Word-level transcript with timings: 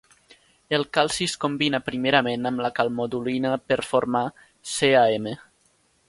El 0.77 0.83
calci 0.97 1.25
es 1.31 1.33
combina 1.43 1.79
primerament 1.89 2.49
amb 2.51 2.63
la 2.67 2.71
calmodulina 2.79 3.51
per 3.73 3.77
formar 3.89 4.23
CaM. 4.71 5.29